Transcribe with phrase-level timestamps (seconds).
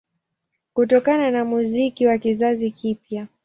[0.73, 3.27] Kutokana na muziki wa kizazi kipya